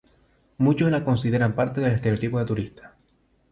[0.57, 2.95] Muchos la consideran parte del estereotipo del turista.